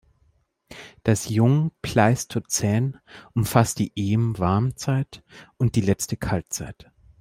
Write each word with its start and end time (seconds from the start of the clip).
Das 1.03 1.29
Jungpleistozän 1.29 2.97
umfasst 3.35 3.77
die 3.77 3.91
Eem-Warmzeit 3.95 5.23
und 5.59 5.75
die 5.75 5.81
Letzte 5.81 6.17
Kaltzeit. 6.17 6.89